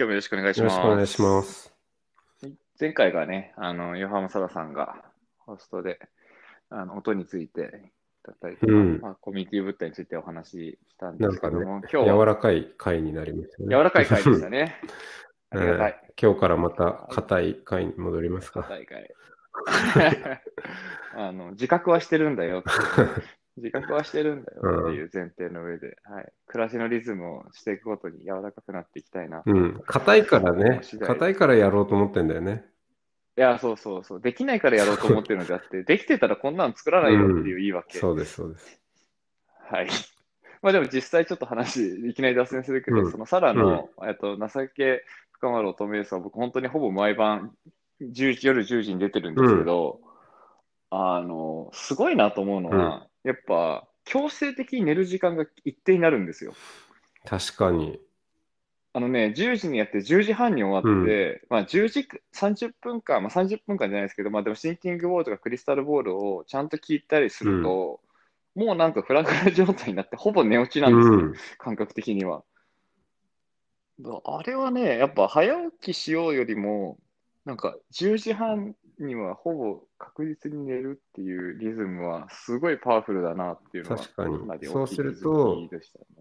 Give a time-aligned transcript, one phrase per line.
[0.00, 0.72] 今日もよろしくお願いします。
[0.72, 1.74] よろしくお願いします。
[2.80, 5.04] 前回がね、あの、横浜沙羅さんが
[5.40, 5.98] ホストで、
[6.70, 7.92] あの、音について
[8.26, 13.68] だったりとか、うんまあ、コミュニティ物体についてお話ししたんですけども、、今日は柔らかい回になりましたね。
[13.68, 14.80] 柔らかい回でしたね。
[15.50, 16.00] ありがたい。
[16.04, 18.66] うん今日からまた硬い回に戻りますか。
[18.68, 19.14] 大会。
[21.16, 22.62] あの、自覚はしてるんだよ。
[23.56, 26.32] 自覚はしてるんだよっていう前提の上で、はい。
[26.46, 29.38] 暮らしのリズムをしていくごとに柔らかくなっていきたいな。
[29.38, 29.80] いうん。
[29.84, 32.64] 硬いからね硬いからやろうと思ってんだよね。
[33.40, 34.20] や、そうそうそう。
[34.20, 37.98] できないからやろうと思ってるのであって、 できてたらこんなの作らないよっていう言い訳。
[37.98, 38.80] そうです、そうです。
[39.62, 39.88] はい。
[40.62, 47.56] まあでも実際ちょっと話、いきなり脱線するけど、うんそのサラの、えっと、情け深まる乙女ですは僕本当にほぼ毎晩
[48.02, 50.00] 10時、夜10時に出てるんですけど、
[50.90, 56.54] あの、すごいなと思うのは、やっぱ強制的に寝る時間が一定になるんですよ。
[57.24, 58.00] 確かに。
[58.92, 68.00] あのね、10時にやって10時半に終わって、まあ10時、30分間、まあ30分間じゃないですけど、まあでもシンキングボールとかクリスタルボールをちゃんと聞いたりすると、
[68.56, 71.14] もうなんかフラフラ状態になってほぼ寝落ちなんですよ。
[71.14, 71.34] うん。
[71.58, 72.42] 感覚的には。
[74.00, 76.98] だあれはね、やっぱ早起きしようよりも、
[77.44, 85.68] なんか10時半にはほぼ確実に寝るっていうリズムはすごいパワフルだなっていうのは、確かにそうすると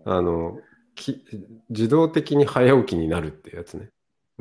[0.05, 0.59] あの、
[0.95, 1.23] き
[1.69, 3.89] 自動的に早起きになるってやつね。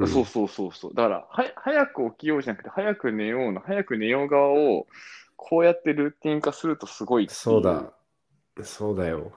[0.01, 0.95] んそうそうそうそう。
[0.95, 4.87] だからは、早く起きようじゃなくて、早く寝ようの、早く寝よう側を、
[5.37, 7.93] こうやってルーティン化するとすごいいそうだ。
[8.63, 9.33] そうだよ。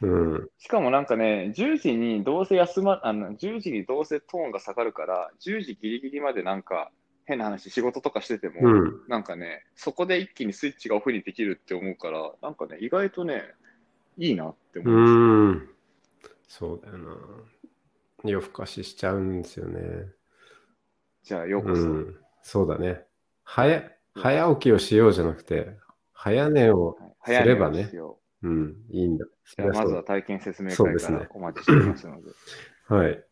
[0.00, 0.48] うん。
[0.58, 6.90] しかもなんかね、10時にどうせ休ま、あの、10時にどうせトーンが下がるから、10時ギリギリまでなんか、
[7.28, 9.02] 変な話、仕事とかしてても、うん。
[9.06, 13.42] なんかね、そこで一気にスイッチがオフにできるって思うから、なんかね、意外とね、
[14.16, 15.50] いいなってう思う。
[15.52, 15.68] ん。
[16.48, 17.16] そうだよな。
[18.24, 19.80] 夜更かししちゃうんですよね。
[21.22, 21.82] じゃあ、ようこそ。
[21.82, 22.16] うん。
[22.42, 23.04] そうだね。
[23.44, 23.82] 早、
[24.14, 25.76] 早起きをしようじゃなくて、
[26.14, 27.90] 早寝をはいすればね
[28.42, 28.76] うん。
[28.90, 29.26] いいんだ。
[29.26, 32.22] うじゃあ、まずはそ体験説明会からお待ちしていますので。
[32.22, 32.34] りゃ
[32.88, 33.27] そうはい。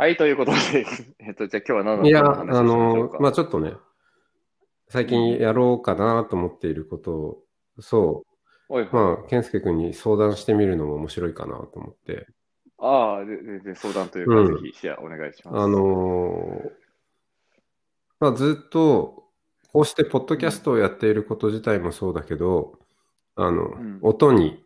[0.00, 0.86] はい、ということで、
[1.20, 3.16] えっと、じゃあ今日は何のいや、話をしましょあの。
[3.20, 3.74] まあちょっとね、
[4.88, 7.44] 最近やろうかなと思っていることを、
[7.80, 8.24] そ
[8.70, 12.26] おい、う、まあ、健介君に相談してみるのも面白いかなと思って、
[12.78, 14.62] ああ、ででで相談というか、うん。
[14.62, 15.58] ぜひシェアお願いします。
[15.58, 16.70] あのー
[18.20, 19.28] まあずっと、
[19.70, 22.78] こうしてポッドキャストをやっていること自体もそうだけど、
[23.34, 23.98] あの、ん。
[24.00, 24.64] 音に、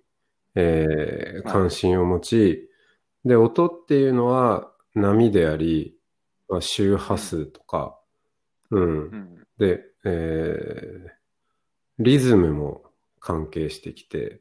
[0.55, 1.43] えーはい。
[1.43, 2.71] 関心を持ち、
[3.25, 5.97] で、音っていうのは波であり、
[6.49, 7.99] まあ、周波数とか、
[8.71, 8.83] うん。
[8.83, 11.11] うん、で、えー
[12.01, 12.83] リズムも
[13.21, 14.41] 関係してきて、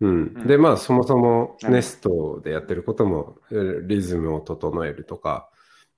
[0.00, 0.10] うん。
[0.36, 0.46] うん。
[0.46, 5.48] で、まあ、そもそもうんネストでやってることも、えーリズムを整えるとか、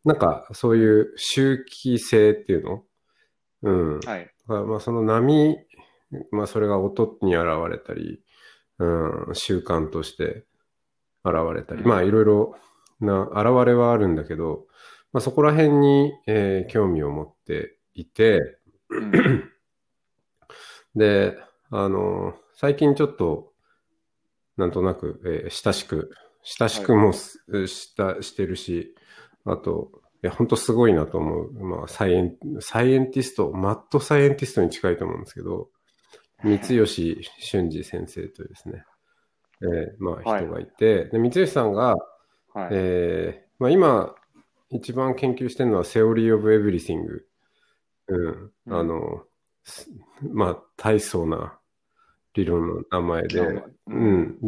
[0.05, 2.85] なんか、そういう周期性っていうの？
[3.63, 4.01] うん。
[4.01, 4.33] はい。
[4.47, 5.59] まあまあ、その波、
[6.31, 8.23] まあ、それが音に現れたり、
[8.79, 10.45] うん、習慣として
[11.25, 11.89] 現れたり、うん。
[11.89, 12.55] まあ、いろいろ
[13.00, 14.66] な現れはあるんだけど、
[15.12, 18.59] まあ、そこら辺に、えー興味を持っていて、
[18.91, 19.50] うん。
[20.94, 21.37] で、
[21.71, 23.53] あの、最近ちょっと、
[24.56, 26.10] なんとなく、えー親しく、
[26.43, 28.94] 親しくもす、した、してるし、
[29.44, 29.91] あと、
[30.22, 31.53] いや、本当すごいなと思う。
[31.53, 35.71] まあ、サイエン、サイエンティスト、マッドサイエンティストに近いと思うんですけど、
[36.43, 38.84] 光吉俊二先生というですね、
[39.62, 40.45] えーまあ、はい。
[40.45, 41.97] 人がいて、で、光吉さんが、
[42.55, 42.69] はい。
[42.73, 44.15] えーまあ、今、
[44.71, 47.27] 一番研究してるのは、 theory of everything。
[48.09, 48.53] うん。
[48.67, 49.25] うんあの、
[49.65, 49.91] す
[50.33, 51.59] まあ、大層な
[52.35, 54.39] 理論の名前で、ううんん。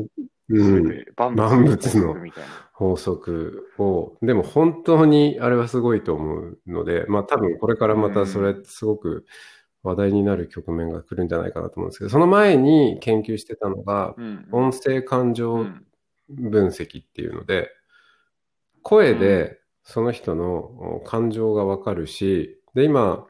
[0.49, 0.89] う全ん。
[0.89, 2.17] て万万物の。
[2.73, 9.25] 法則を、でも本当にあれはすごいと思うので、まあ多分これからまたそれすごく
[9.83, 15.87] 話題になる局面が来るんじゃないかなと思うんですけど、その前に研究してたのが、うん音声感う情ん
[16.29, 17.71] 分析っていうので、
[18.83, 23.27] 声でその人の感情がわかるし、で、今、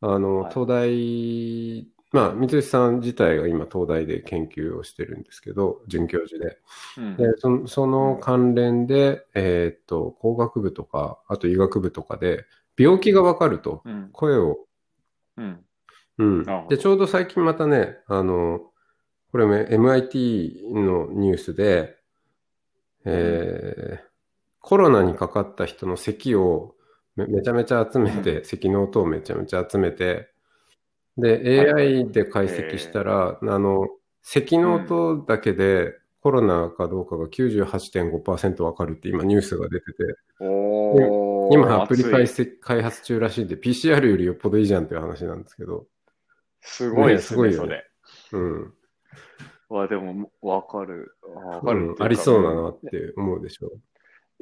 [0.00, 0.52] あの、はい。
[0.52, 6.58] 東大まあ、三石さん自体が今、東大で研究をしてるんですけど、准教授で。
[6.98, 7.16] うん。
[7.16, 12.44] でそのその関連で、えーっと、工学部とか、あと医学部とかで、
[12.78, 14.10] 病気がわかると、うん。
[14.12, 14.66] 声を、
[15.38, 15.64] うん。
[16.18, 16.44] うん。
[16.68, 18.60] で、ちょうど最近またね、あの、
[19.30, 21.96] これも MIT のニュースで、
[23.06, 24.11] えー
[24.62, 26.74] コロナにかかった人の咳を
[27.16, 30.30] めめちゃめちゃ集めて、咳の音をめちゃめちゃ集めて、
[31.18, 33.88] で、はい AI で解析したら、あの、
[34.22, 39.92] 咳の音だけでコロナかどうかが98.5%わかるって今ニュースが出てて、
[40.40, 45.86] 今アプリ開熱い発開発中らしいんで、PCR よりよっぽどいいじゃんっていう話なんですけど、
[46.60, 47.84] すごいですね、ねすごいよね。
[48.32, 48.74] うん。
[49.68, 51.16] わ、でも、わかる。
[51.22, 53.72] わかるうんありそうだなって思うでしょ。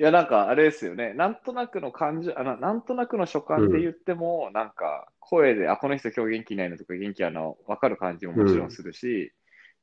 [0.00, 1.12] いや、なんかあれですよね。
[1.12, 9.30] なんとなくの感じ、あの、なんとなくの所感で言っても、なんか声で、あ、この人今日元気ないのとか元気あの、わかる感じももちろんするし、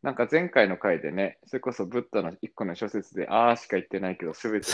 [0.02, 4.66] なんか前回の回でね、それこそブッダの一個の諸説で、ああしか言ってないけど、すべて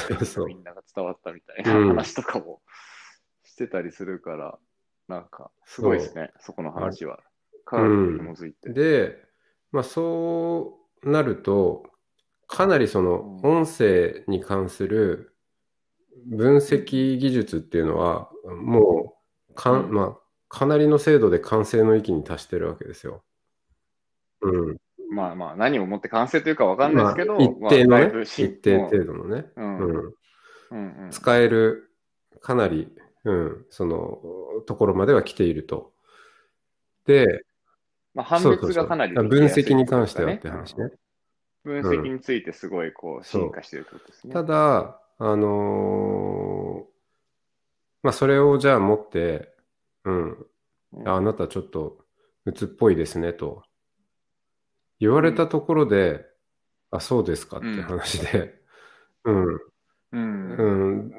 [0.48, 1.88] みんなが伝わったみたいうん。
[1.88, 2.62] な話とかも
[3.44, 4.58] してたりするから、
[5.10, 7.20] なんかすごいですね、そこの話は。
[7.66, 8.70] 科学に紐づいて。
[8.70, 9.18] で、
[9.74, 11.84] まあそうなると、
[12.48, 13.58] かなりそのうん。
[13.64, 15.33] 音声に関する
[16.26, 19.16] 分析技術っていうのは、も
[19.50, 20.18] うかまあ、
[20.50, 23.24] かなりの精度で完成の域に達してるわけですよ。
[24.42, 24.78] うん。
[25.10, 29.78] まあまあ、何をもって完成というかわかんないですけど、まあ一定のねまあ一定程度のね、うん。
[29.78, 30.14] うん、
[30.72, 31.10] うんうん。
[31.12, 31.92] 使える、
[32.42, 32.94] かなり、
[33.26, 34.20] うん、その、
[34.66, 35.94] ところまでは来ていると。
[37.06, 37.46] で、
[38.14, 40.92] まあ、判別がかなり分析に関してはって話ね。
[41.64, 43.26] 分析についてすごいこう。
[43.26, 44.34] 進化してるってことですね。
[44.34, 46.94] ただ、あのー
[48.04, 49.50] まあ、それをじゃあ持って、
[50.04, 50.48] うん、
[50.92, 51.08] うん。
[51.08, 52.00] ああなたちょっと
[52.46, 53.64] 鬱っぽいですねと。
[55.00, 56.26] 言われたところで、
[56.92, 58.54] あ、そうですかって話で、
[59.24, 59.46] うん、
[60.12, 60.56] うん。
[60.58, 60.66] う
[61.08, 61.12] ん、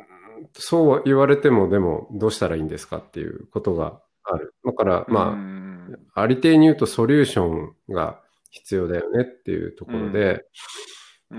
[0.53, 4.55] そう言われてもでもどうしたらいいんですかっていうことがある。
[4.65, 5.99] だから、まあ、うん。
[6.15, 8.21] ありていに言うとソリューションが
[8.51, 10.45] 必要だよねっていうところで、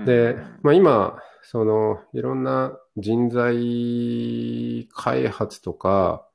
[0.04, 6.28] で、まあ、今、そのいろんな人材開発とか、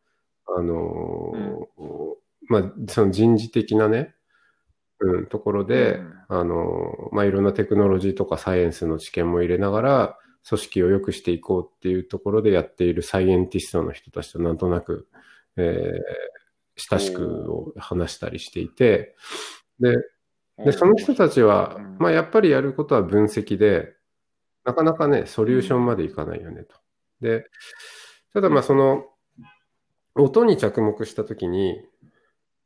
[0.48, 2.14] あのー
[2.48, 4.16] まあ、その人事的なね、
[5.00, 6.14] うん、ところで、うん。
[6.30, 10.18] あのーまあ、いろんなテクノロジーとかサイエンスの知見も入れながら、
[10.48, 15.08] 組織を良くしていこうっていうところでやっているサイエンティストの人たちとなんとなく、
[15.58, 16.42] えー
[16.90, 19.16] 親しくを話したりしていて、
[19.80, 19.96] で、
[20.66, 23.94] で、その人たちはうん、まあ、やっぱりやることは分析で、
[24.64, 26.76] なかなかね、ソリューションまでいかないよねと。
[27.22, 27.46] で、
[28.34, 29.06] ただまあ、その、
[30.16, 31.82] 音に着目したときに、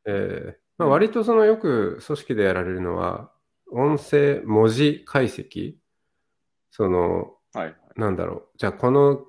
[0.06, 3.32] えーまあ、割とそのよく組織でやられるのは、
[3.72, 5.76] 音声文字解析。
[6.72, 7.76] その、はい。
[7.96, 8.58] なんだろう。
[8.58, 9.26] じゃあ、この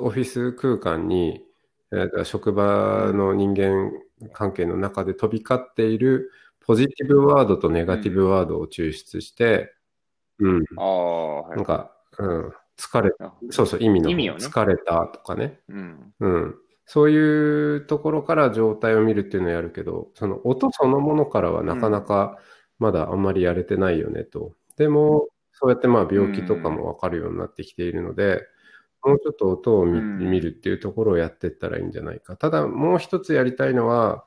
[0.00, 1.44] オフィス空間に、
[1.92, 3.92] えー職場の人間
[4.32, 6.32] 関係の中で飛び交っている
[6.66, 9.72] ポジティブワードとネガティブワードを抽出して、
[10.44, 11.56] うん、ああ、はい。
[11.56, 16.14] なんか、うん、疲れ、あそうそう、意味の意味をね疲れたとかね、うん。
[16.20, 16.54] うん。
[16.86, 22.38] そういうところから状態を見るっていうのをやるけど、その音そのものからはなかなか
[22.78, 24.52] まだあんまりやれてないよねと。
[24.76, 28.42] でも、そうやってまあ病気とかもわかるようになってきているので、
[29.02, 32.36] もうちょっと音を見,、うん見るっていうところをやっていったらいいんじゃないか。
[32.36, 34.24] ただ、もう一つやりたいのは、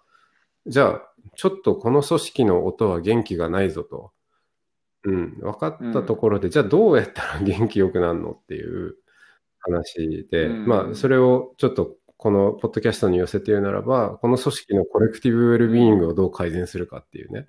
[0.67, 1.01] じゃあ、
[1.35, 4.11] ちょっとこの組織の音は元気がないぞと。
[5.03, 8.95] うん、分かったところで、じゃあどうやったら元気よくなるのっていう
[9.59, 17.47] 話で、うんまあ、それをちょっとこのポッドキャストに寄せて言うならば、この組織の collective well-being をどう改善するかっていうね、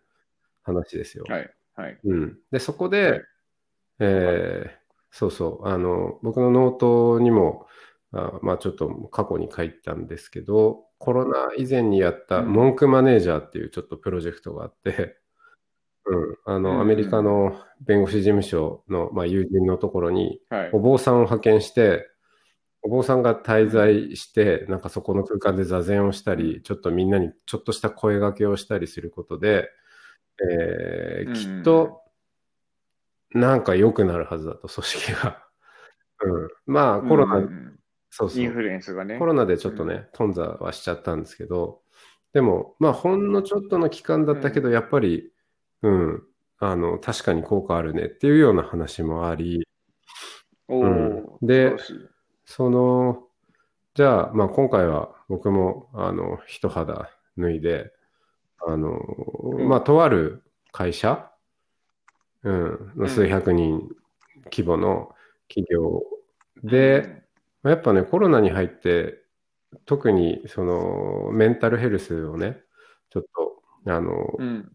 [0.63, 1.25] 話ですよ。
[1.29, 1.51] はい。
[1.75, 1.99] はい。
[2.05, 2.39] うん。
[2.51, 3.23] で、そこで、
[3.99, 7.67] えーそうそう、あの、僕のノートにも、
[8.13, 15.19] あまあちょっと過去に書いたんですけど、コロナ以前にやったうん monk manager っていうちょっとプロジェクトがあって、
[16.11, 20.79] うん、あうんの、アメリカの弁護士事務所の、まあ、友人のところに、はいお。
[20.79, 22.09] 坊さんを派遣して、
[22.83, 29.69] お坊さんが滞在して、なんかそこの空間で座禅をしたり、ちょっとみんなにちょっとした声掛けをしたりすることで、
[30.51, 32.03] えーうんきっと、
[33.33, 35.47] なんか良くなるはずだと、 組織が。
[36.23, 36.49] うん。
[36.67, 37.79] まあ、コロナ、うんうん
[38.11, 38.43] そうそう。
[38.43, 39.19] インフルエンスがね。
[39.19, 41.83] コロナでちょっとね、頓挫はしちゃったんですけど、
[42.33, 45.31] でも、まあ、ほんのちょっとの期間だったけど、やっぱり、
[45.83, 46.23] うん、
[46.59, 49.67] あの、確かに効果あるねっていうような話もあり、
[50.69, 51.25] おうん。
[51.25, 51.73] お、で
[52.45, 53.25] その、
[53.95, 57.93] じゃあ、まあ、今回は僕も、あの、一肌脱いで、
[58.67, 59.01] あの、
[59.59, 59.69] ん。
[59.69, 60.43] まあ、とある
[60.73, 61.31] 会社、
[62.43, 63.09] うん、ん。
[63.09, 63.89] 数百人
[64.45, 65.15] 規模の
[65.49, 66.03] 企業
[66.63, 67.23] で、
[67.65, 69.19] やっぱね、コロナに入って、
[69.85, 72.63] 特にそのメンタルヘルスをね、
[73.11, 74.73] ちょっと、あの、うん。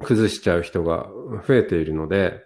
[0.00, 1.08] 崩しちゃう人が
[1.46, 2.44] 増えているので、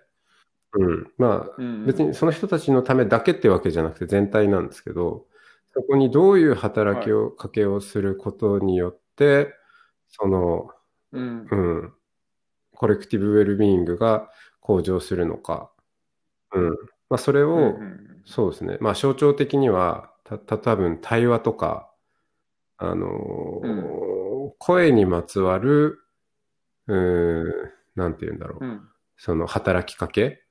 [0.72, 1.86] うん、まあ、うん。
[1.86, 5.26] 別にその人たちのためだけってわけじゃなくて全体なんですけど、
[5.74, 9.54] そこにどういう働きを、かけをすることによって、
[10.08, 10.70] その、
[11.12, 11.46] うん。
[11.50, 11.92] うん、
[12.74, 14.30] コレクティブウェルビーイングが
[14.60, 15.70] 向上するのか、
[16.52, 16.70] うん、
[17.08, 21.90] まあ、それを、うんそうですね、まあ、象徴的には、た、た、多分対話とか、
[22.76, 23.90] あのー
[24.58, 25.98] 声にまつわる、
[26.90, 28.64] うーん、なんて言うんだろう。
[28.64, 28.80] うん。
[29.16, 30.42] その働きかけ、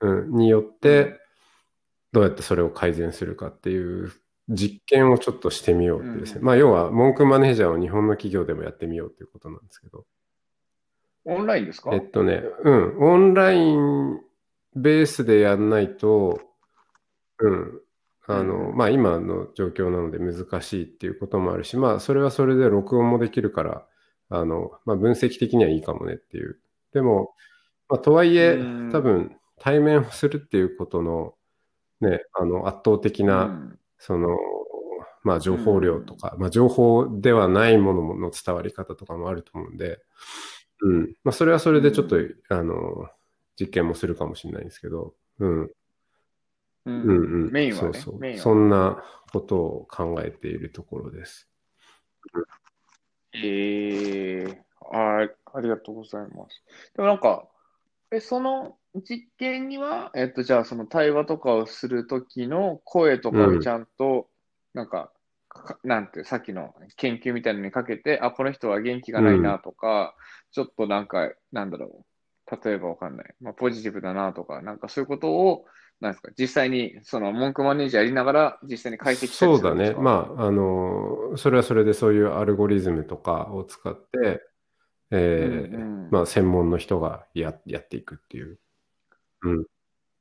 [0.00, 1.20] うん、によって、
[2.12, 4.12] どうやってそれを改善するかっていう
[4.48, 6.40] 実験をちょっとしてみようってですね。
[6.40, 10.04] うんまあ、要は、文句マネージャーを日本の企業でもやってみようっていうことなんですけど。
[11.24, 11.90] オンラインですか？
[11.94, 14.20] えっとね、うん、オンライン
[14.74, 16.40] ベースでやんないと、
[17.38, 17.80] うん、
[18.26, 23.86] あの、うんまあ今の状況なので難しいっていうこともあるし、まあそれはそれで録音もできるから、
[24.32, 26.58] あの、まあ分析的にはいいかもねっていう。
[26.92, 27.34] でも、
[27.88, 31.34] まあとはいえうん、多分対面をするっていうことの、
[32.00, 34.36] ね、あの圧倒的な、うんその、
[35.22, 40.00] まあ情報量とか、まあ情報ではないものの伝わり方とかもあると思うんで、
[40.80, 41.14] うん。
[41.22, 42.16] まあそれはそれでちょっと、
[42.48, 43.08] あの、
[43.60, 45.62] 実験もするかもしれないんですけど、うん。
[45.62, 45.70] う
[46.86, 47.52] うんうんん。
[47.52, 48.36] メインはねそうそう。
[48.38, 51.48] そんなことを考えているところです。
[53.34, 54.62] ええ
[54.92, 56.62] あありがとうございます。
[56.94, 57.48] でもなんか、
[58.10, 64.28] え、その実験には、えっと、じゃあその対話とかをするときの声とかをちゃんと、
[64.74, 65.10] なんか、
[65.48, 70.14] かなんて、さっきの研究みたいなのにかけて、あ、この人は元気がないなとか、
[70.50, 72.04] ちょっとなんか、なんだろ
[72.50, 75.66] う、例えばわかんない、まあ、ポジティブだなとか、なんかそういうことを、
[76.02, 79.94] なんですか、実際に、その文句マネージャーやりながら、実際に解析したりそうだね。
[79.94, 84.42] まあ、あの、それはそれでそういうアルゴリズムとかを使って、
[85.12, 88.58] えーうんうんまあ専門の人がや、やっていくっていう。
[89.42, 89.64] うん。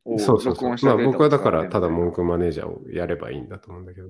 [0.05, 0.75] おそうそうそう。
[0.83, 4.09] まあ僕はだからただ文句マネージャーをやればいいんだと思うんだけど。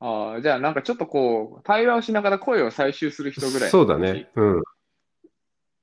[0.00, 4.28] ああ、じゃあなんかちょっとこう、対話をしながら声を採集する人ぐらいのそうだね。
[4.34, 4.62] うん。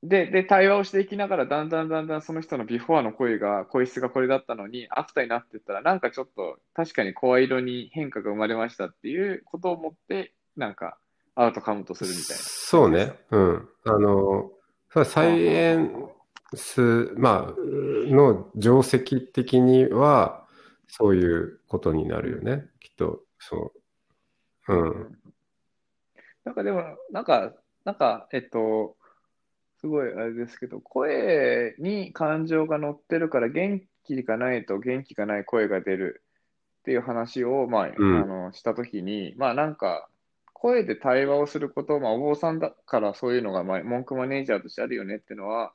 [0.02, 10.98] で、で、対話をしていきながら、だんだんだんだんその人のビフォーの声が、声質がこれだったのに、アフターになってったら、なんかちょっと、確かに声色に変化が生まれましたっていうことをもって、なんか、
[11.36, 12.44] outcome とするみたいな。
[12.44, 13.14] そうね。
[13.32, 13.70] うん。
[13.86, 14.52] あの、
[14.90, 16.10] それはサイエン
[16.54, 20.46] ス、まあ、の定石的には、
[20.88, 22.66] そういうことになるよね。
[22.80, 23.74] きっと、そ
[24.68, 24.74] う。
[24.74, 25.20] うん。
[26.46, 27.54] なんかでも、なんか、
[27.84, 28.96] なんか、えっと、
[29.82, 36.24] すごいあれですけど、声に感情が乗ってるから元気がないと元気がない声が出る
[36.82, 40.08] っていう話を、まあ、うんあの、したときに、まあなんか、
[40.54, 45.72] 声で対話をすること、まあお坊さんだからそういうのが、まあ、文句マネージャーとしてあるよねっていうのは、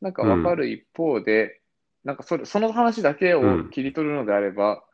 [0.00, 1.60] なんかわかる一方で、
[2.04, 4.84] なんかそれ、その話だけを切り取るのであれば、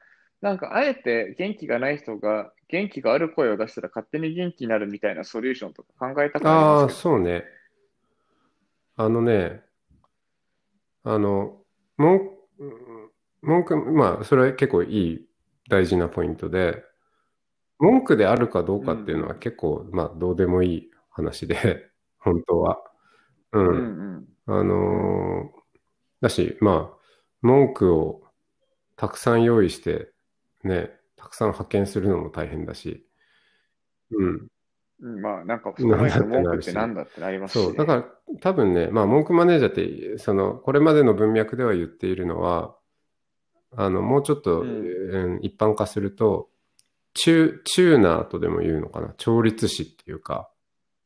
[0.40, 7.44] なんかあえて元気がない人が元気がある声を出したら勝手に元気になるみたいなソリューションとか考えたくなりあすけそうね。
[8.96, 9.62] あのね、
[11.04, 11.62] あの、
[11.96, 12.30] 文
[13.42, 15.26] 文句、まあ、それは結構いい、
[15.68, 16.82] 大事なポイントで、
[17.78, 22.78] 文句であるかどうかっていうのは結構、まあ、どうでもいい話で、 本当は。
[23.52, 23.58] う。
[23.58, 23.62] ど。
[23.62, 25.60] うんんあのー
[26.22, 26.98] だし、まあ、
[27.42, 28.24] 文句を
[28.96, 30.12] たくさん用意して、
[30.64, 33.06] ね、たくさん派遣するのも大変だし、
[34.10, 34.48] うん。
[35.00, 35.20] うん。
[35.20, 37.78] まあなんか、その前の文句ってなんだってなりますしそう、ね。
[37.78, 38.04] だから
[38.40, 42.76] 多分ね、まあ、文句マネージャーって、その、これまでの文脈では言っているのは、
[43.76, 44.68] あの、もうちょっと、うん。
[44.68, 46.48] うん一般化すると、
[47.14, 50.50] チュチューナーとでも言うのかな、調律師っていうか、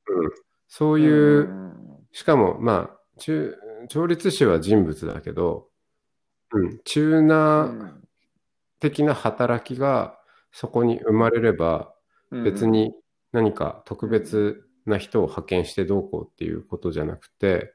[0.08, 0.30] うん、
[0.66, 1.72] そういう、ん
[2.12, 3.32] しかも、まあ、調
[3.88, 5.68] 調律師は人物だけど、
[6.52, 8.08] うん、チューうナーん。
[8.80, 10.18] 的な働きが
[10.52, 11.92] そこに生まれれば、
[12.30, 12.44] うん。
[12.44, 12.92] 別に
[13.32, 17.74] 何か特別な人を派遣してどうこうっていうことじゃなくて、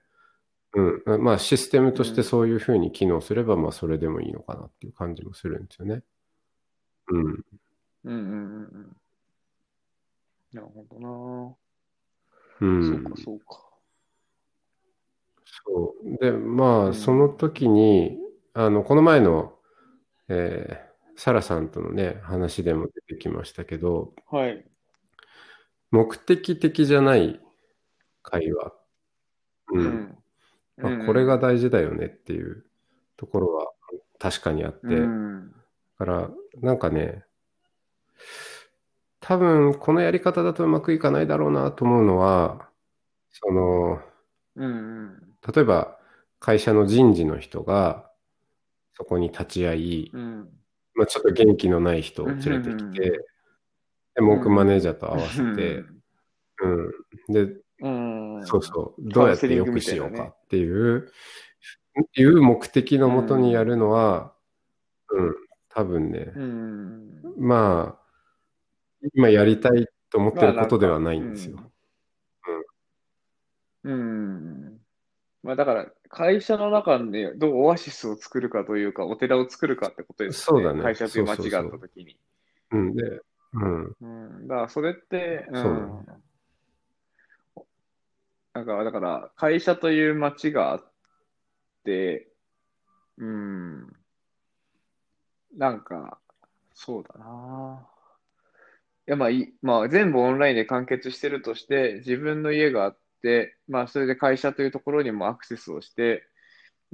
[0.73, 6.03] うん、まあシステムとしてそういうふうに機能すれば、まあそれでもいいのかなっていう感じもするんですよね。
[7.07, 7.23] うん。
[7.23, 7.43] うん
[8.03, 8.17] うんうんう
[8.79, 8.97] ん。
[10.53, 11.57] なるほど
[12.61, 12.67] うな。
[12.67, 12.83] ん。
[12.83, 13.65] そうか、そうか。
[15.65, 16.17] そう。
[16.17, 18.17] で、まあ、うんその時に、
[18.53, 19.53] あの、この前の、
[20.27, 20.85] えー
[21.17, 24.65] サラさんとのね、話でも出てきましたけど、はい。
[25.91, 27.39] 目的的じゃない
[28.21, 28.73] 会話。
[29.73, 29.79] う。
[29.79, 30.17] うんん。
[30.77, 32.65] まあ、これが大事だよねっていう
[33.17, 33.71] ところは
[34.19, 35.51] 確かにあって、うん。
[35.99, 36.29] だから、
[36.61, 37.23] なんかね、
[39.19, 42.69] 多分このやり方だとうまくいかないだろうなと思うのは、
[43.31, 44.01] その、
[44.55, 45.17] うん。
[45.53, 45.97] 例えば
[46.39, 48.09] 会社の人事の人が
[48.93, 50.49] そこに立ち会い、うん。
[50.93, 53.25] まあ、ちょっと元気のない人を連れてきうんて、
[54.15, 55.83] で、文句マネージャーと合わせて、
[56.61, 57.33] うん。
[57.33, 58.45] で、うん。
[58.45, 61.11] そうそう、どうやって良くしようかっていう、
[62.17, 64.33] いう目的のもとにやるのは、
[65.09, 65.35] うん、
[65.69, 67.21] 多分ね、うん。
[67.37, 68.05] まあ、
[69.13, 71.59] 今やりたいと思ってることではないんですよ。
[73.83, 74.79] うん。
[75.43, 80.81] まあだから、会社の中でどうオアシスを作るかというか、お寺を作るかってことですそうだね。
[80.81, 82.17] 会社という街があったときに。
[82.71, 83.21] うん、で、
[83.55, 84.05] うん、う
[84.43, 84.47] ん。
[84.47, 86.05] だから、それって、うん。
[88.53, 90.93] なんか、だから、会社という街があっ
[91.83, 92.29] て、
[93.17, 93.87] うん。
[95.57, 96.19] なんか、
[96.73, 97.87] そうだな。
[99.07, 106.27] いや、まあいい、まあ、全部オンラインで完結してるとして、自分の家があって、まあ、それで会社というところにもアクセスをして、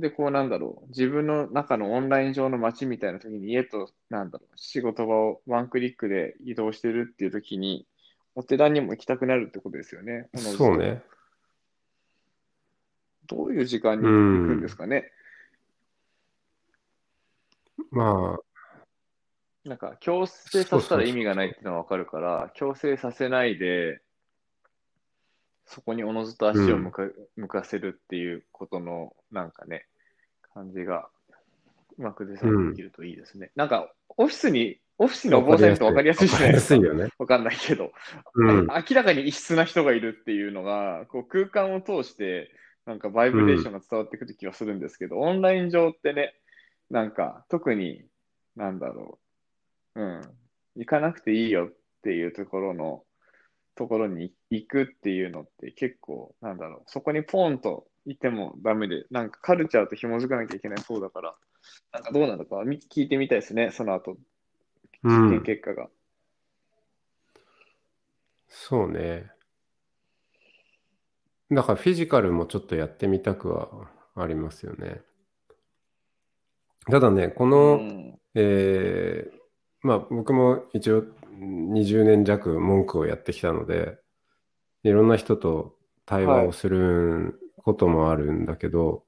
[0.02, 7.86] で、こうなんだろう、自分の中のオンライン上の街みたいな時に家と、なんだろう、仕事場をワンクリックで移動してるっていう時に、
[8.34, 10.28] お寺にも行きたくなるってことですよね。
[10.36, 11.04] そうね。
[13.28, 15.12] どういう時間に行くんですかね。
[17.92, 18.40] ま
[19.64, 24.02] なんか、強制させたら意味がないっていうのはわかるから、強制させないで、
[25.66, 27.04] そこにおのずと足を向か,、
[27.36, 29.86] 向かせるっていうことの、なんかね、
[30.54, 31.10] 感じが、
[31.98, 33.52] うまくデザインできるといいですね。
[33.56, 36.76] なんか、オフィスに、オフィスあ、のお坊さんとわかりやすいじゃないわですか。
[36.76, 37.14] かりやすいよね。
[37.18, 37.92] わかんないけど、
[38.36, 38.72] うん。
[38.72, 42.52] あ明らかに異質な人がいるっていうのが、こう空間を通して、
[42.86, 46.36] なんかバイブレーションが伝わってくる気がするんですけど、オンライン上ってね、
[46.90, 48.06] なんか特に、
[48.56, 49.20] なんだろ
[49.96, 50.22] う、うん、
[50.76, 53.04] 行かなくていいよっていうところの、
[53.76, 61.36] ところに行くっていうのって結構、なんだろう、そこにポンといてもダメで、なんかカルチャーと紐づかなきゃいけないそうだから、
[61.94, 64.18] なんかどうなのかみ聞いてみたいですね、その後、
[65.04, 65.44] う実験ん。
[65.44, 65.90] 結果が。
[68.48, 69.32] そうね。
[71.52, 75.02] だからフィジカルもちょっとやってみたくはありますよね。
[76.90, 79.42] ただね、こうの、ん、えー
[79.84, 81.04] まあ僕も一応
[81.40, 83.98] 20年弱文句をやってきたので、
[84.84, 89.04] いろんな人と対話をすることもあるんだけど、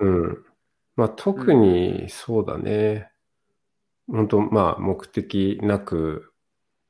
[0.00, 0.44] うん。
[0.96, 3.10] まあ特にそうだね。
[4.08, 6.32] 本当まあ目的なく、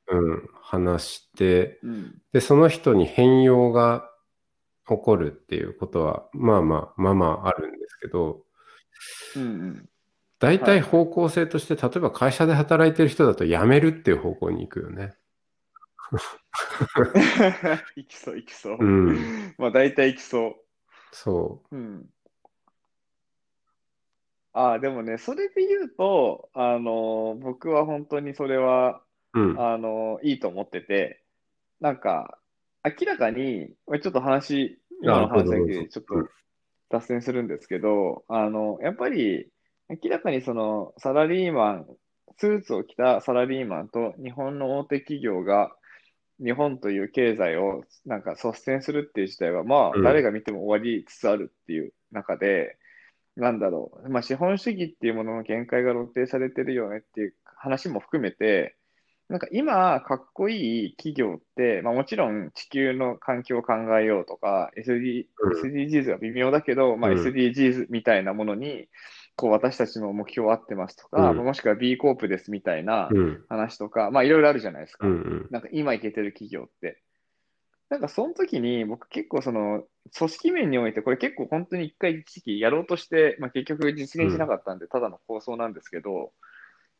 [0.08, 4.08] うん、話して、うん、で、その人に変容が
[4.88, 8.42] 起こるっていうことは、まあまあ、まあまああるんですけど、
[9.36, 9.88] うん、うん。
[10.38, 15.17] 大体方向性として、例えば会社で働いてる人だと辞めるっていう方向に行くよね。
[17.96, 18.76] 行きそう、行きそう。
[18.80, 19.54] うん。
[19.58, 20.56] まあ、大体行きそ。
[21.12, 22.06] そううん。
[24.52, 29.02] ああ、でもね、それで言うと、あの、僕は本当にそれは、
[29.34, 29.40] う。
[29.40, 29.60] うん。
[29.60, 31.22] あの、いいと思ってて、
[31.80, 32.38] なんか、
[32.84, 33.68] 明らかに、
[34.02, 36.28] ちょっと話、今の話だけでちょっと
[36.90, 39.48] 脱線するんですけど、あの、やっぱり、
[39.88, 41.86] 明らかにその、サラリーマン、
[42.36, 45.72] スーツを着たサラリーマンと日本の大手企業が、
[46.42, 50.02] 日本という経済をなんか率先するっていう事態は、まあ、うん。
[50.02, 52.76] 誰が見ても終わりつつあるっていう中で、
[53.36, 58.76] なんだろう、まあ、資本主義っていうものの限界が露呈されてるよねっていう話も含めて、
[59.28, 65.70] なんか今、かっこいい企業って、まあ、もちろん地球の環境を考えようとか、SD うん。
[65.70, 67.18] SDGs は微妙だけど、まあ、うん。
[67.18, 68.88] SDGs みたいなものに、
[69.38, 73.44] こう私たちの目標合ってますとか、うんもしくは B コープですみたいなうん。
[73.48, 75.06] 話とか、まあいろいろあるじゃないですか。
[75.06, 75.12] うん。
[75.12, 75.46] うん。
[75.50, 77.00] なんか今いけてる企業って。
[77.88, 86.32] なんかその時に僕結構その組織面においてこれ結構本当に一回一時期やろうとして、まあ、結局実現しなかったんでただの構想なんですけど、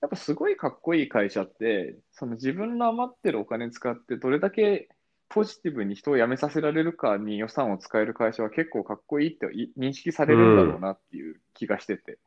[0.00, 4.88] やっぱすごいかっこいい会社ってその自分の余ってるお金使ってどれだけ
[5.28, 12.18] ポジティブに人を辞めさせられるかに予算を使える会社は結構かっこいいってい認識されるんだろうなっていう気がしてて。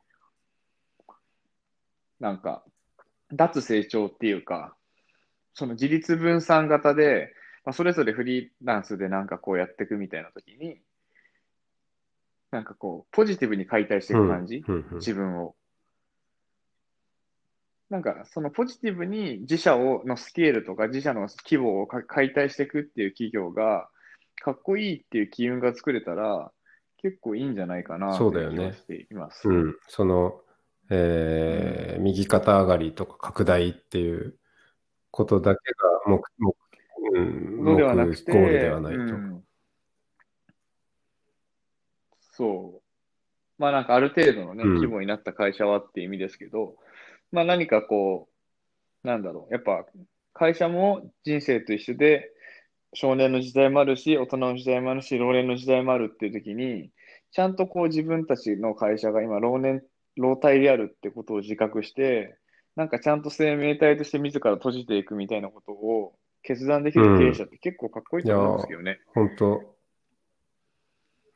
[2.22, 2.62] なんか、
[3.32, 4.76] 脱成長っていうか、
[5.54, 10.80] その自立分散型で、まあ、それぞれフリーランスでなんかこうやっていくみたいな時に、
[12.52, 14.74] なんかこう、ポジティブに解体していく感じ、うん。
[14.74, 14.94] うん。
[14.94, 15.56] 自分を。
[17.90, 23.88] なんか、そのポジティブに自社をのスケールとか自社の規模をか解体していくっていう企業が、
[24.40, 26.52] かっこいいっていう機運が作れたら、
[26.98, 29.48] 結構いいんじゃないかなそうだよねという気がしています。
[29.48, 29.76] うん。
[29.88, 30.40] その、
[30.94, 34.36] えー右肩上がりとか拡大っていう
[35.10, 35.60] ことだけ
[36.06, 36.20] が目、
[37.12, 39.00] 目、うん、のではなくて、ゴールではないと。
[39.00, 39.44] うん
[42.32, 42.82] そう。
[43.58, 46.76] まあなんかある程度のね、うん規模になった会社はっていう意味ですけど、
[47.30, 48.28] まあ何かこ
[49.04, 49.86] う、なんだろう、やっぱ
[50.32, 52.32] 会社も人生と一緒で、
[52.94, 56.90] 少年の時代もあるし、大人の時代もあるし、老年の時代もあるっていう時に、
[57.30, 59.82] ちゃんとこう自分たちの会社が今老年、
[60.16, 62.38] 老体であるってことを自覚して、
[62.76, 69.00] なんかちゃんと生命体として自ら閉じていくみたいなことを決断できる経営者って結構かっこいいと思うんですけどね。
[69.14, 69.62] 本当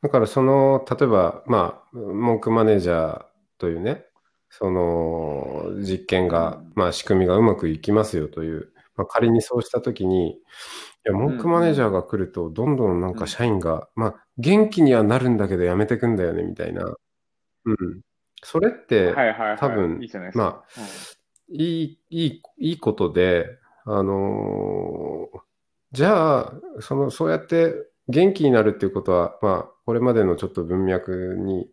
[0.01, 3.25] だからその、例えば、まあ、文句マネージャー
[3.57, 4.05] というね、
[4.49, 10.37] その実験が、うんまあ仕組みがうまくいきますよという、まあ仮にそうしたときに、い
[11.03, 16.95] や、文句マネージャーが来ると、どんどんなんか社員が、まあ元気にはなるんだけどやめてくんだよね、みたいな。
[17.65, 18.01] うん。
[18.43, 19.57] それって、はいはいはい。
[19.57, 20.09] 多分いい。
[20.33, 20.81] まあ、
[21.49, 23.47] いい、いい、いいことで、
[23.85, 25.39] あのー
[25.93, 27.73] じゃあ、その、そうやって
[28.09, 31.69] 元気になるっていうことは、まあ、これまでのちょっと文脈に、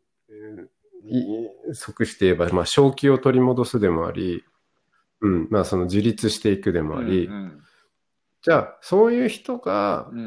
[1.73, 4.45] 即して言えば、まあ、正気を取り戻すでもあり、
[5.21, 7.61] うん、まあ、その自立していくでもあり、うん
[8.43, 10.25] じゃあ、そういう人がうんうん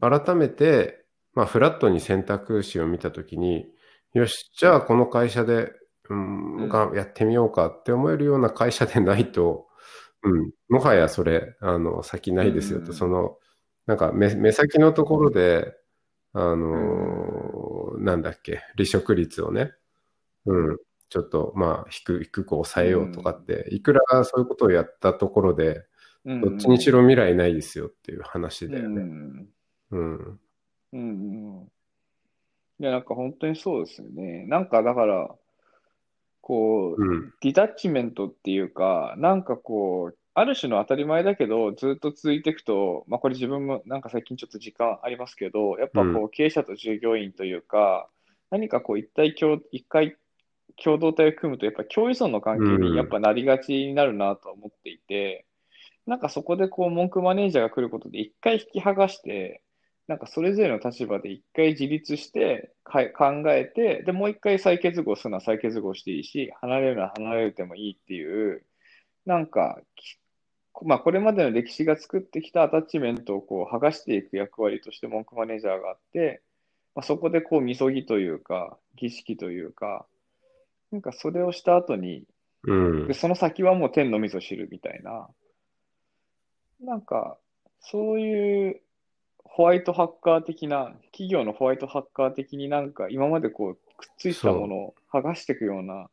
[0.00, 3.64] うん改めて、まあ、フラットに選択肢を見たときに、
[4.16, 5.72] よし、じゃあこの会社で、
[6.08, 6.68] うんうん。
[6.68, 9.66] がやってみようかって思えるような会社でないと、
[10.22, 12.94] うん、もはやそれ、あの、先ないですよと、うん。
[12.94, 13.36] その、
[13.86, 15.74] なんか目、目先のところで、
[16.32, 19.72] あのーなんだっけ、離職率をね、
[20.46, 20.78] うん、
[21.10, 25.84] ちょっと、まあ、低く、低く抑えようとかって、いくらそういうことをやったところで、
[26.24, 26.40] うん。
[26.40, 29.02] どっちにしろ未来ないですよっていう話だよね。
[29.02, 29.48] うん。
[29.90, 30.40] うん。
[30.92, 31.68] うんうん。
[32.78, 34.44] いや、なんか本当にそうですよね。
[34.46, 35.34] なんかだから、
[36.40, 37.34] こう、うん。
[37.40, 48.08] ディタッチメントっていうか、なんかこう、ある種の当たり前だけど、ずっと続いていくと、まあこれ自分もなんか最近ちょっと時間ありますけど、やっぱこうう経営者と従業員というか、
[48.50, 50.16] 何かこう一体共、一回
[50.82, 55.46] 共同体を組むと、やっぱ共依存の関係うんにやっぱなりがちになるなとは思っていて、
[56.06, 59.62] なんかそこでこう文句マネージャーが来ることで一回引き剥がして、
[60.08, 68.64] なんかそれぞれの立場で一回自立してか考えて、で、もう一回再結合するのは再結合していいし、離れるのは離れてもいいっていう、
[69.24, 70.18] なんか、き
[70.84, 76.42] まあ、これまでの歴史が作ってきたアタッチメントをこう剥がしていく役割として文句マネージャーがあって、
[76.94, 80.06] まあ、そこでこう、みそぎというか、儀式というか、
[80.92, 82.24] なんかそれをした後に、
[82.62, 83.14] うんで、。
[83.14, 85.28] その先はもう天の味噌汁みたいな、
[86.80, 87.38] なんか、
[87.80, 88.80] そういう
[89.48, 96.08] ホワイトハッカー的な、企業のホワイトハッカー的になんか今までこうくっついてたものを剥がしていくような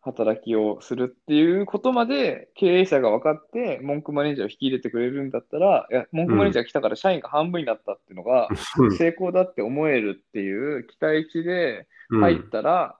[0.00, 12.96] 働きをするっていうことまで経営者が分かって文句マネージャーを引き入れてくれるんだったら、いや、文句マネージャーが来たから社員が半分になったっていうのがうん成功だって思えるっていう期待値で入ったら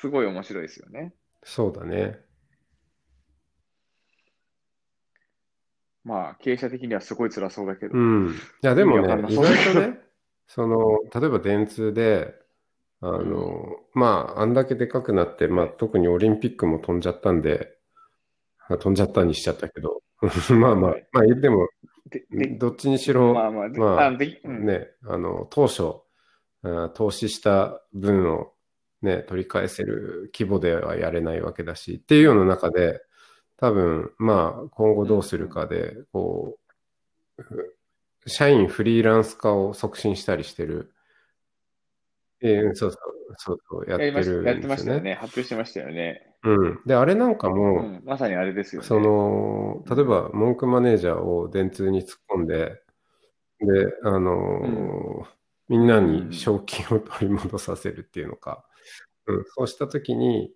[0.00, 1.12] すごい面白いですよね。
[1.42, 2.20] そうだね。
[6.04, 7.94] まあ、経営者的にはすごい辛そうだけど。
[7.94, 8.30] うん。
[8.62, 10.00] いや、でもね、意外とね、
[10.46, 12.34] その、例えば電通で、
[13.00, 17.76] あの、まあ、あんだけでかくなって、まあ、特にオリンピックも飛んじゃったんで、
[18.68, 20.02] あ飛んじゃったにしちゃったけど、
[20.58, 21.68] まあまあ、まあ、でも、
[22.10, 26.00] で、で、どっちにしろ、まあまあ、でまあね、あの、当初、
[26.62, 28.52] あ投資した分を
[29.02, 33.00] ね、取り返せる規模ではやれないわけだし、っていうような中で、
[33.58, 36.58] 多分、まあ、今後どうするかで、こ
[38.24, 40.92] う、社員フリーランス化を促進したりしてる、
[42.40, 44.68] えーそうそう、そうそう、やってるやってんですよね。
[44.68, 45.14] ましたよね。
[45.14, 46.34] 発表してましたよね。
[46.44, 46.80] うん。
[46.86, 48.88] で、あれなんかうも、ん、まさにあれですよね。
[48.88, 52.80] その、例えば、文句マネージャーを電通に突っ込んで、
[53.60, 53.66] で、
[54.04, 58.64] あのーみんなに賞金を取り戻させるっていうのか、
[59.26, 60.50] うん、そうしたときに、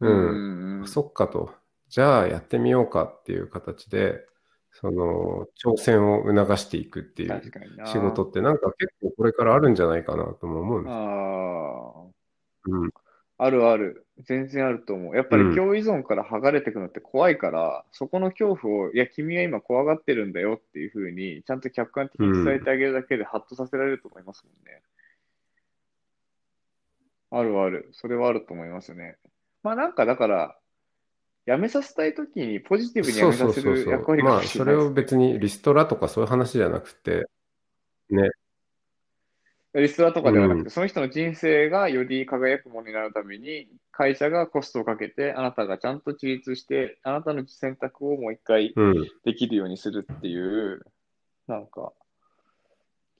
[0.00, 1.54] ううん、んうんそっかと、
[1.92, 4.24] じゃあやってみようかっていう形で、
[4.70, 7.42] その、挑戦を促していくっていう。
[7.84, 10.94] 仕事ってなんか結構これからあるんじゃないかなとも思うんです。
[10.94, 14.06] あうん、あ、あるある。
[14.20, 15.16] 全然あると思う。
[15.16, 24.80] やっぱりうん共依存から剥がれていくのって怖いから、そこの恐怖を、いや、君は今怖がってるんだよっていうふうに、ちゃんと客観的に伝えてあげるだけでハッとさせられると思いますもんね。
[27.32, 27.90] あるある。
[27.92, 29.18] それはあると思いますよね。
[29.62, 30.56] まあなんかだから、
[31.46, 33.62] 辞めさせたいときにポジティブに辞めさせ。
[33.62, 34.90] る役割かもまあ、それしれないですね。
[34.90, 37.26] を別にリストラとかそういう話じゃなくて、
[38.10, 38.30] ね。
[39.74, 49.08] リストラとかではなくて、うんその人の人生がより輝くものになるために、会社がコストをかけて、あなたがちゃんと自立して、あなたの選択をもう一回うん。
[49.24, 50.84] できるようにするっていう、
[51.46, 51.92] なんか、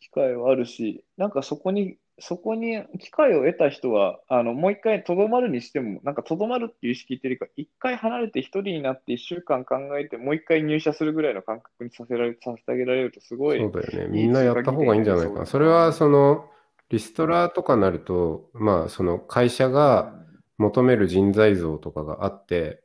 [0.00, 14.08] 機会はあるし、なんかそこに、そこに機会を得た人は、あの、もう一回とどまるにしても、なんかとどまるっていう意識っていうか、一回離れて一人になって一週間考えて、もう一回入社するぐらいの感覚にさせられ、させてあげられると、すごい、そうだよね。
[14.10, 15.46] みんなやった方がいいんじゃないかな。
[15.46, 16.48] それは、その、
[16.90, 20.14] リストラとかなると、まあ、その会社が
[20.58, 22.82] 求める人材像とかがあって、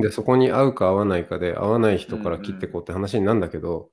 [0.00, 3.90] で、そこに合うか合わないかで、合わない人から切ってこうって話になるんだけど、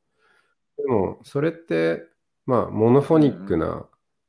[0.78, 2.04] でも、それって、
[2.46, 3.86] まあ、モノフォニックな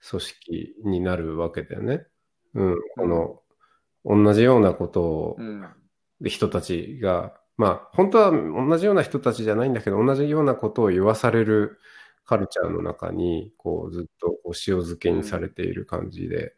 [0.09, 2.07] 組織になるわけだよね。
[2.55, 3.43] うん、この、
[4.05, 5.65] 同じようなことをうん、
[6.25, 11.79] 人たちが、まあ、本当は同じような人たちじゃないんだけど、同じようなことを言わされる
[12.25, 16.55] カルチャーの中に、こう、ずっとこう塩漬けにされている感じで、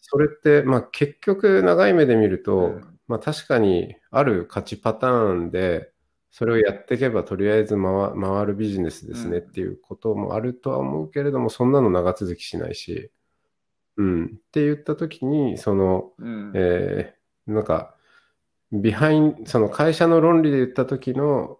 [0.00, 2.98] それって、まあ、結局長い目で見ると、うん。
[3.08, 5.92] まあ、確かにある価値パターンで、
[6.36, 9.48] それをやっていけばとりあえず回回るビジネスですねうん。
[9.48, 13.10] っていうこともあるとは思うけれども、そんなの長続きしないし、
[13.96, 14.24] うん。
[14.26, 17.94] って言ったときに、その、うん、えーなんか、
[18.70, 21.58] behind、その会社の論理で言った時の、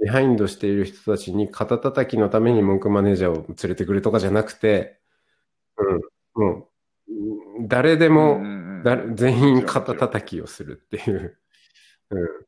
[0.00, 5.00] behind している人たちに肩叩きのために monk manager を連れてくるとかじゃなくて、
[5.78, 6.68] うん、も
[7.08, 7.12] う、
[7.58, 8.82] うん誰でも、うんうんうん。
[8.84, 11.36] だ全員肩叩きをするっていう、
[12.10, 12.46] うん。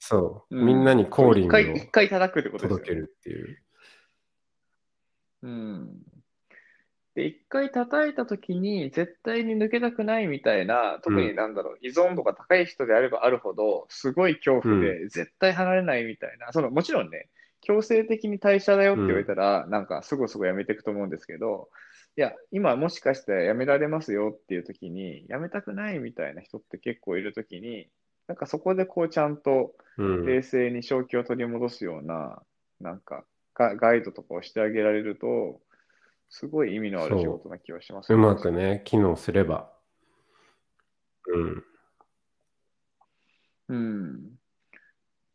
[0.00, 3.58] そう、うんみんなにコーリング一回、一を回叩くってこと届けるっていう。
[5.42, 6.02] うん。
[7.14, 17.28] で、一回叩いたときに絶対に抜けたくないみたいな、特になんだろう、依存度が高い人であればあるほど、すごい恐怖で絶対離れないみたいな、その、もちろんね、
[17.60, 21.68] 強制的に退社だよって言われたら、なんかすぐすぐ辞めていくと思うんですけど、
[22.16, 27.88] いや、今もしかして辞められますよっていうときに、辞めたくないみたいな人って結構いるときに、
[28.28, 29.70] なんかそこでこうちゃんとうん。
[30.00, 32.42] 冷静に正気を取り戻すような、
[32.80, 35.60] なんかガ、ガイドとかをしてあげられると、
[36.28, 38.16] すごい意味のある仕事な気がしますう。
[38.16, 39.70] まくね、機能すれば。
[41.26, 41.64] うん。
[43.68, 44.30] うん。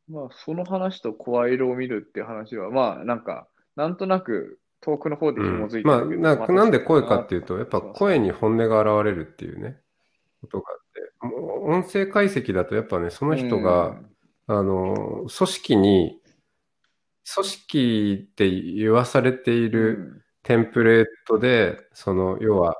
[0.09, 9.77] まあ、その話と声色を見るって話は、まあ、なんか、なんとなく遠くの方で紐づいてまあ、るけど、なまあなんで声かっていうと、やっぱ声に本音が現れるっていうね、
[10.41, 11.27] ことがあって、
[11.65, 13.97] 音声解析だとやっぱね、その人が、
[14.47, 16.21] あの、組織に、
[17.33, 22.75] 組織って言わされていうん、るテンプレートで、その、要は、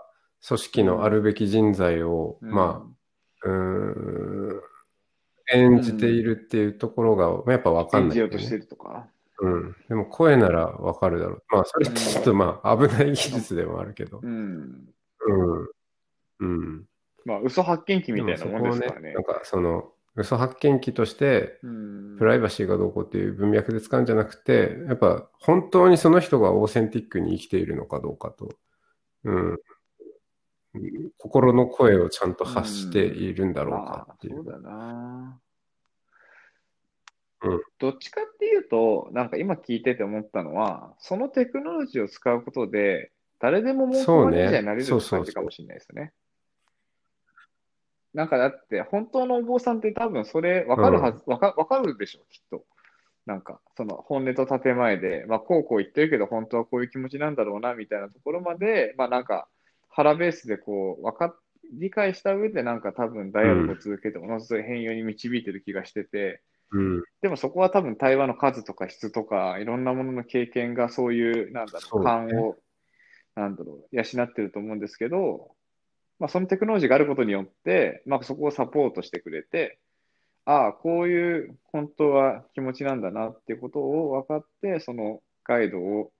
[0.48, 2.86] 組織のあるべき人材を、うんま
[3.44, 4.62] あ、うーん、
[5.54, 9.08] 演じているっていうところが、やっぱわかん演ないよね、じようとしてるとか。
[9.40, 9.76] うん。
[9.90, 11.44] でも声ならわかるだろう。
[11.50, 14.20] まあ、それってちょっとまあ、危ない技術でもあるけど。
[14.22, 14.88] うん。
[15.28, 15.70] うん。
[16.40, 16.86] うん。
[17.26, 19.24] まあ、嘘発見器みたいなでもんですからねなん。
[19.24, 22.18] かその、嘘発見器として、うん。
[22.18, 28.50] プライバシーがどうこうっていう文脈で使うんじゃなくて、やっぱ本当にその人がオーセンティックに生きているのかどうかと、
[29.26, 29.58] うん。
[31.18, 34.36] 心の声をちゃんと発しているんだろうまあかっていう。
[34.38, 35.40] そうだな。
[37.44, 46.14] うんどっちかっていうと、なんか今聞いてて思ったのは、そのテクノロジーを使うことで、誰でも文句マネージャーになれるって感じかもしれないですね。
[48.16, 52.66] なんかだって、本当のお坊さんって多分それ分かるはず、わか、わかるでしょ、きっと。
[53.26, 59.50] なんか、その本音と建前で、まあ、こうこう言ってるけど、本当はこういう気持ちなんだろうな、みたいなところまで、まあなんか、
[59.90, 61.36] 腹ベースでこう、わかっ、
[61.74, 67.04] 理解した上で、なんか多分ダイアログを続けて、おのずと変容に導いてる気がしてて、うん。
[67.22, 72.56] でもそこは多分対話の数とか質とか、いろんなものの経験がそういう、なんだろう、勘を、
[73.36, 75.55] なんだろう、養ってると思うんですけど、
[76.20, 79.80] まあそのテクノロジーがあることによって、まあそこをサポートしてくれて、
[80.46, 86.12] ああ、こういう本当は気持ちなんだなっていうことを分かって、そのガイドを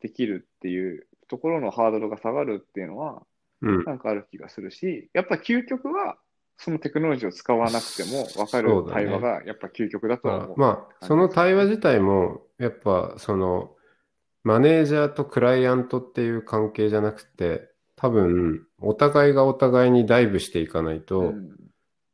[0.00, 3.22] できるっていうところのハードルが下がるっていうのは、
[3.60, 3.84] うん。
[3.84, 6.16] なんかある気がするし、やっぱ究極は、
[6.56, 10.58] そのテクノロジーを使わなくても分かる対話がやっぱ究極だとは思う。
[10.58, 13.76] まあ、その対話自体も、やっぱ、その、
[14.42, 21.58] マネージャーとクライアントっていう関係じゃなくて、多分、お互いがお互いにダイブしていかないと、うん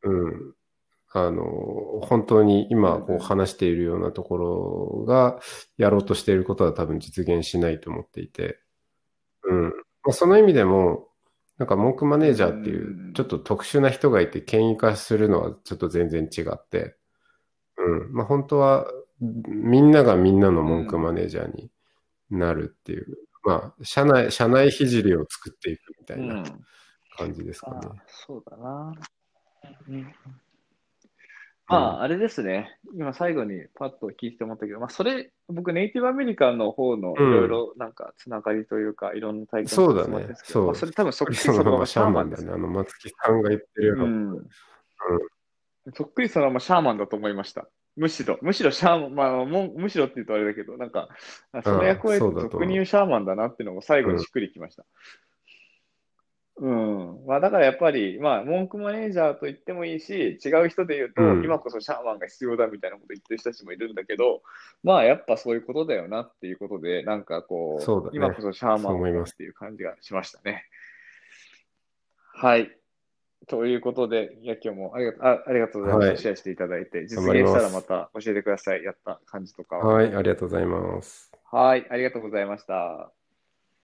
[0.03, 0.55] うん、
[1.13, 1.43] あの、
[2.03, 5.39] 本当に今こう話しているようなところが
[5.77, 8.59] やろうとしていることは多分実現しないと思っていて、
[9.45, 9.63] うん。
[9.65, 9.71] ま
[10.09, 11.09] あ、その意味でも、
[11.59, 16.97] なんか文句マネージャーっていううんちょっと特殊な人がいて権威化するのはちょっと全然違って、
[17.77, 18.13] うん。
[18.13, 18.87] まあ本当は
[19.21, 21.71] みんながみんなの文句マネージャーに
[22.31, 23.07] なるっていう。
[23.45, 26.45] まあ、社内、社内ひじりを作っていくみたいなうん。
[27.17, 27.79] 感じですかね。
[27.85, 28.95] あそうだな。
[29.89, 30.15] うん
[31.67, 32.79] まあ、あれですね。
[32.95, 42.53] 今最後にパッと聞いて思ったけど、まあ、それ、僕、ネイティブアメリカンの方のいうんろいろなんかつながりというか、いろんな体験そうだねそうまあ、それ多分そっくりそのままシシャーマンだね。
[42.53, 44.05] あの、松木さんが言ってるような。
[44.05, 44.49] うん。
[45.95, 47.67] そっくりそのままシャーマンだと思いました。
[47.97, 51.09] むしろ、むしろシャーマン、まあ、もうむしろって言うとあれだけど、なんか、
[51.53, 54.85] あその役割と俗に言うシャーマンだなっていうのが最後にしっくりきました。
[56.57, 57.27] うん。
[57.27, 64.43] まあ、だからやっぱり、まあ、文句マネージャーと言ってもいいし、違う人で言うと、うん今こそシャーマンが必要だみたいなこと言ってる人たちもいるんだけど、
[64.83, 70.65] まあ、やっぱそういうことだよなっていうことで、なんかこう、そうだね今こそシャーマそう思いますンっていう感じがしましたね。
[72.35, 72.71] はい。
[73.47, 76.13] ということで、いや、今日もありがとうあありがとうございました。
[76.13, 78.83] はいシェアしていただいて、実現したらまた教えてください。
[78.85, 81.33] やった感じとかをはい、ありがとうございます。
[81.51, 83.13] はい、ありがとうございました。